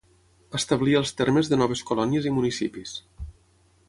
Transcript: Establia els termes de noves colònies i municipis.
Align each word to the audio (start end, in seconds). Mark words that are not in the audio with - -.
Establia 0.59 1.01
els 1.01 1.11
termes 1.19 1.51
de 1.51 1.59
noves 1.63 1.85
colònies 1.91 2.29
i 2.31 2.35
municipis. 2.39 2.95